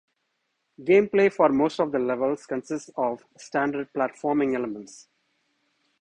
[0.81, 5.07] Gameplay for most of the levels consists of standard platforming elements.